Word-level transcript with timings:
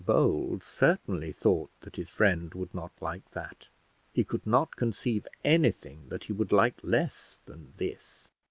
Bold 0.03 0.63
certainly 0.63 1.31
thought 1.31 1.69
that 1.81 1.95
his 1.95 2.09
friend 2.09 2.55
would 2.55 2.73
not 2.73 2.91
like 3.01 3.29
that: 3.33 3.67
he 4.11 4.23
could 4.23 4.47
not 4.47 4.75
conceive 4.75 5.27
anything 5.45 6.07
that 6.09 6.23
he 6.23 6.33
would 6.33 6.51
like 6.51 6.79
less 6.81 7.39
than 7.45 7.73
this. 7.77 8.27